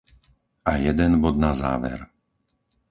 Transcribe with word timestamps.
A 0.63 0.71
jeden 0.85 1.13
bod 1.23 1.35
na 1.45 1.51
záver. 1.63 1.99